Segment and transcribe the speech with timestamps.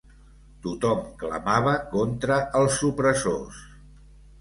[0.63, 3.65] Tothom clamava contra els opressors.